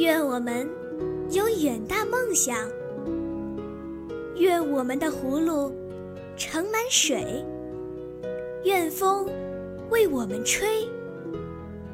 [0.00, 0.66] 愿我们
[1.30, 2.56] 有远大梦想，
[4.36, 5.70] 愿我们的葫芦
[6.38, 7.44] 盛满水，
[8.64, 9.28] 愿风
[9.90, 10.88] 为我们吹，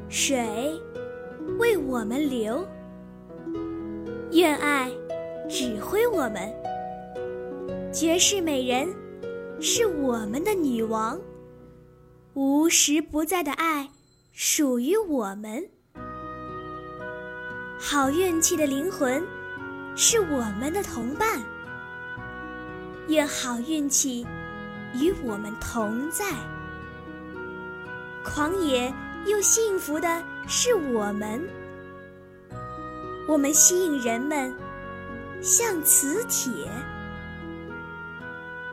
[0.07, 0.39] 水
[1.59, 2.65] 为我们流，
[4.31, 4.89] 愿爱
[5.49, 6.49] 指挥我们，
[7.91, 8.87] 绝世美人
[9.59, 11.19] 是我们的女王，
[12.35, 13.89] 无时不在的爱
[14.31, 15.67] 属于我们。
[17.79, 19.23] 好运气的灵魂
[19.95, 21.41] 是我们的同伴，
[23.07, 24.25] 愿好运气
[24.95, 26.25] 与我们同在。
[28.23, 28.93] 狂野
[29.25, 31.41] 又幸福的是我们，
[33.27, 34.53] 我们吸引人们
[35.41, 36.51] 像磁铁。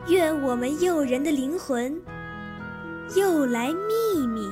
[0.07, 1.99] 愿我们诱人的灵魂
[3.15, 4.51] 又来秘密。